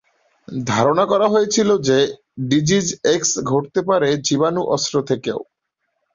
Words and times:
ধারণা 0.67 1.03
করা 1.11 1.27
হয়েছিল 1.29 1.69
যে 1.87 1.97
ডিজিজ 2.49 2.85
এক্স 3.15 3.31
ঘটতে 3.51 3.79
পারে 3.89 4.09
জীবাণু 4.27 4.61
অস্ত্র 4.75 4.95
থেকেও। 5.09 5.39